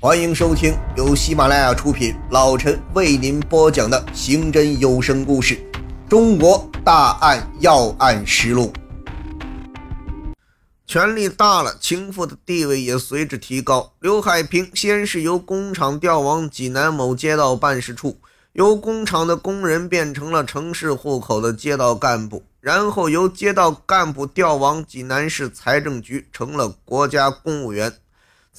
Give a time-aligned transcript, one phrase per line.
[0.00, 5.56] 欢迎收听由喜马拉雅出品，老陈为您播讲的刑侦有声故事
[6.08, 8.72] 《中国大案要案实录》。
[10.86, 13.92] 权力大了，情妇的地位也随之提高。
[13.98, 18.20] 刘海平先是由工厂调往济南某街道办事处，
[18.52, 27.92] 由工厂的工人变成了城市户口的街道干部，然后由街道干部调往济南市财政局，成了国家公务员。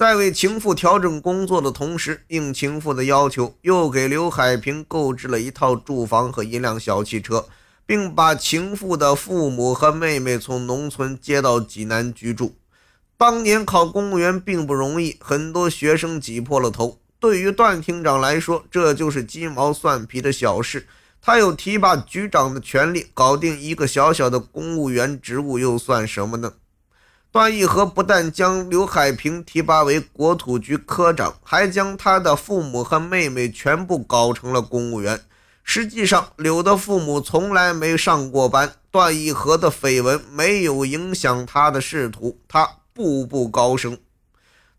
[0.00, 7.44] 在为情妇调整工作的同时，应情妇的要求，又给刘海平购置了一套住房和一辆小汽车，
[7.84, 12.54] 并把情妇的父母和妹妹从农村接到济南居住。
[13.18, 16.98] 当年考公务员并不容易，很多学生挤破了头。
[17.18, 20.86] 对于段厅长来说，这就是鸡毛蒜皮的小事。
[21.20, 26.54] 他有提拔局长的权利，搞定一个小小的公务员职务又算什么呢？
[27.32, 35.20] 段义和不但将刘海平提拔为国土局科长，还将他的父母和妹妹全部搞成了公务员。
[35.62, 43.96] 实际上，柳的父母从来没上过班，段义和的绯闻没有影响他的仕途，他步步高升。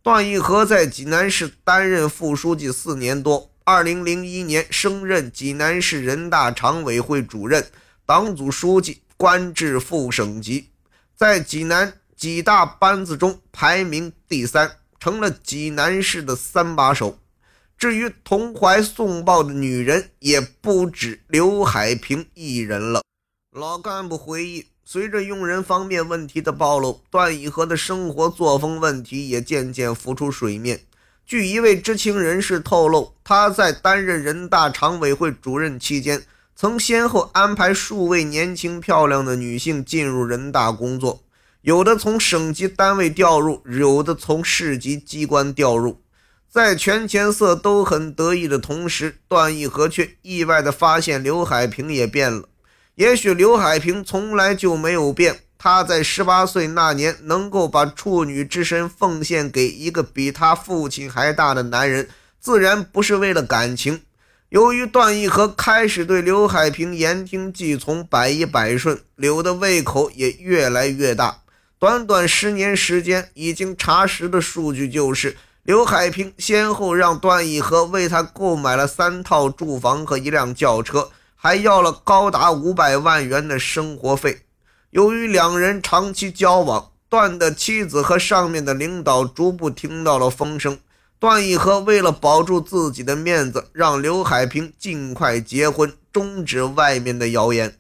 [0.04, 7.66] 段义和在济南市担任副书记四年多，2001年升任济南市人大常委会主任、
[8.06, 10.68] 党组书记，官至副省级，
[11.16, 11.94] 在济南。
[12.22, 17.18] 几大班子中排名第三，成了济南市的三把手。
[17.76, 23.02] 至于同怀送报的女人，也不止刘海平一人了。
[23.52, 30.82] 老干部回忆，随着用人方面问题的暴露，段义和的生活作风问题也渐渐浮出水面。
[31.26, 36.22] 据一位知情人士透露，他在担任人大常委会主任期间，
[36.56, 41.24] 曾先后安排数位年轻漂亮的女性进入人大工作。
[41.62, 46.02] 有的从省级单位调入，有的从市级机关调入，
[46.50, 52.50] 在全钱色都很得意的同时，段义和却意外地发现刘海平也变了。
[52.96, 62.10] 也许刘海平从来就没有变，他在十八岁那年能够把处女之身奉献给一个比他父亲还大的男人，
[62.40, 64.02] 自然不是为了感情。
[64.50, 71.41] 由于段义和开始对刘海平言听计从、百依百顺，柳的胃口也越来越大。
[71.82, 84.44] 短短十年时间，已经查实的数据就是，刘海平先后让段义和为他购买了三套住房和一辆轿车，还要了高达五百万元的生活费。
[84.92, 90.78] 由于两人长期交往，段的妻子和上面的领导逐步听到了风声。
[91.18, 97.74] 段义和为了保住自己的面子，让刘海平尽快结婚，终止外面的谣言。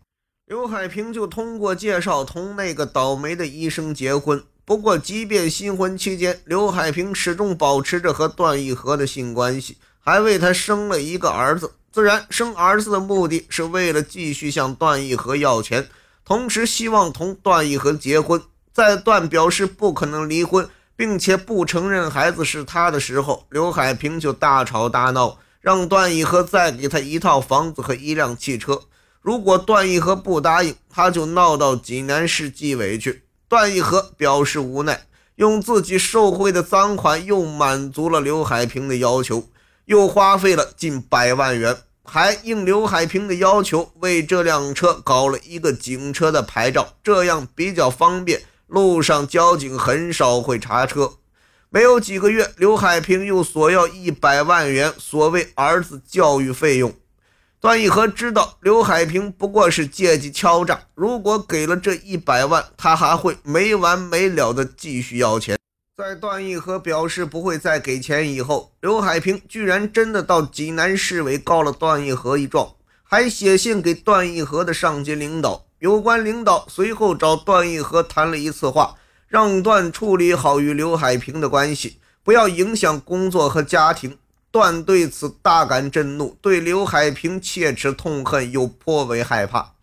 [0.51, 4.43] 刘海平就通过介绍同那个倒霉的医生结婚。
[4.65, 11.71] 不过，即便新婚期间，刘海平始终保持着和段义和的性关系，还为他生了一个儿子。
[11.89, 15.87] 自然，生儿子的目的是为了继续向段义和要钱，
[16.25, 18.41] 同时希望同段义和结婚。
[18.73, 28.81] 在段表示不可能离婚，并且不承认孩子是他的时候，刘海平就大吵大闹，让段义和再给他一套房子和一辆汽车。
[29.21, 33.23] 如果段义和不答应，他就闹到济南市纪委去。
[33.47, 35.05] 段义和表示无奈，
[35.35, 39.47] 用自己受贿的赃款又满足了刘海平的要求，
[39.85, 51.13] 又花费了近百万元，还应刘海平的要求为这辆车搞了一个警车的牌照，这样比较方便，路上交警很少会查车。
[51.69, 56.93] 没有几个月，刘海平又索要一百万元，所谓儿子教育费用。
[57.61, 65.59] 段义和知道刘海平不过是借机敲诈，如果给了这一百万，他还会没完没了的继续要钱。
[65.95, 72.67] 在段义和表示不会再给钱以后，刘海平居然真的到济南市委告了段义和一状，
[73.03, 75.67] 还写信给段义和的上级领导。
[75.77, 78.95] 有关领导随后找段义和谈了一次话，
[79.27, 84.17] 让段处理好与刘海平的关系，不要影响工作和家庭。
[84.51, 89.75] 段对此大感震怒，对刘海平切齿痛恨，又颇为害怕。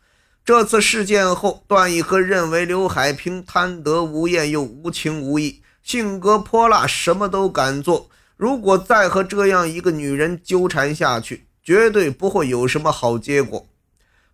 [0.44, 8.10] 这次事件后，段义和认为刘海平贪得无厌又无情无义，性格泼辣，什么都敢做。
[8.36, 13.66] 如果再和这样一个女人纠缠下去，绝对不会有什么好结果。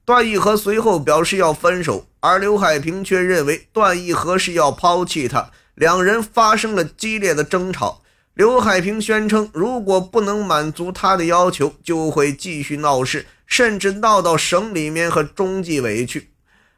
[0.05, 8.03] 段义和随后表示要分手，而刘海平却认为段义和是要抛弃他，两人发生了激烈的争吵。
[8.35, 16.31] 刘海平宣称，如果不能满足他的要求，就会继续闹事，甚至闹到省里面和中纪委去。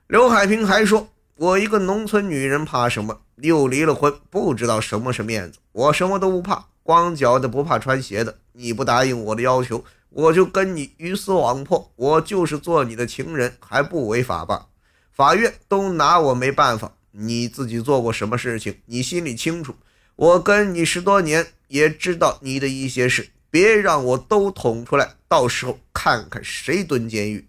[0.06, 3.22] 刘海平还说：“我一个农村女人怕什么？
[3.36, 5.58] 又离了婚，不知道什么是面子。
[5.72, 8.36] 我什么都不怕，光脚的不怕穿鞋的。
[8.52, 11.90] 你不答应我的要求，我就跟你鱼死网破。
[11.96, 14.66] 我就是做你的情人，还不违法吧？
[15.10, 16.92] 法院都拿我没办法。
[17.12, 19.74] 你自己做过什么事情，你心里清楚。
[20.16, 23.28] 我跟你十多年，也知道你的一些事。
[23.50, 27.46] 别让我都捅出来，到时候看看谁蹲监狱。